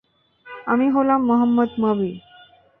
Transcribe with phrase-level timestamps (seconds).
[0.67, 2.11] আমি হলাম মোহাম্মদ মবি।